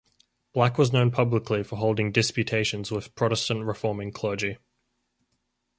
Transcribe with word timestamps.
Black 0.51 0.79
was 0.79 0.91
known 0.91 1.11
publicly 1.11 1.61
for 1.61 1.75
holding 1.75 2.11
disputations 2.11 2.89
with 2.89 3.13
Protestant 3.13 3.65
Reforming 3.65 4.11
clergy. 4.11 4.57